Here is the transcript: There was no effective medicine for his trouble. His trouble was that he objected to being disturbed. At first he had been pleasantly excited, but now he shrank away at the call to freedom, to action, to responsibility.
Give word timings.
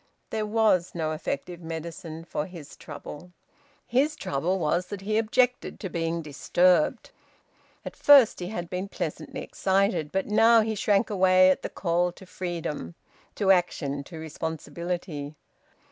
There 0.31 0.47
was 0.47 0.95
no 0.95 1.11
effective 1.11 1.61
medicine 1.61 2.25
for 2.25 2.47
his 2.47 2.75
trouble. 2.75 3.33
His 3.85 4.15
trouble 4.15 4.57
was 4.57 4.87
that 4.87 5.01
he 5.01 5.19
objected 5.19 5.79
to 5.79 5.89
being 5.91 6.23
disturbed. 6.23 7.11
At 7.85 7.95
first 7.95 8.39
he 8.39 8.47
had 8.47 8.67
been 8.67 8.87
pleasantly 8.87 9.43
excited, 9.43 10.11
but 10.11 10.25
now 10.25 10.61
he 10.61 10.73
shrank 10.73 11.11
away 11.11 11.51
at 11.51 11.61
the 11.61 11.69
call 11.69 12.11
to 12.13 12.25
freedom, 12.25 12.95
to 13.35 13.51
action, 13.51 14.03
to 14.05 14.17
responsibility. 14.17 15.35